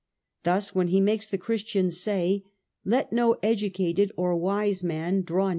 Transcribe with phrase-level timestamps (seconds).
[0.41, 2.43] Thus, when he makes the Christians say,'
[2.83, 5.49] Let no educated or wise man draw A.